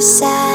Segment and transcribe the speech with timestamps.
[0.00, 0.49] come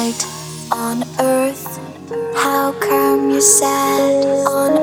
[0.00, 0.24] light
[0.72, 1.66] on earth.
[2.34, 4.79] How come you're sad on